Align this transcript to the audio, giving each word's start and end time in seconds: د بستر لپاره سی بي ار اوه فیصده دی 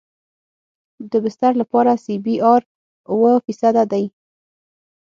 د 1.11 1.13
بستر 1.23 1.53
لپاره 1.61 1.91
سی 2.03 2.15
بي 2.25 2.35
ار 2.53 2.61
اوه 3.11 3.33
فیصده 3.45 3.83
دی 3.91 4.05